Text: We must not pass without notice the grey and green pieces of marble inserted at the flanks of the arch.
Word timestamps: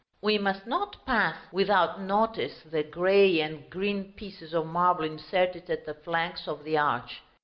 We 0.19 0.39
must 0.39 0.65
not 0.65 1.05
pass 1.05 1.35
without 1.51 2.01
notice 2.01 2.63
the 2.63 2.81
grey 2.81 3.39
and 3.39 3.69
green 3.69 4.13
pieces 4.13 4.51
of 4.51 4.65
marble 4.65 5.03
inserted 5.03 5.69
at 5.69 5.85
the 5.85 5.93
flanks 5.93 6.47
of 6.47 6.63
the 6.63 6.75
arch. 6.75 7.21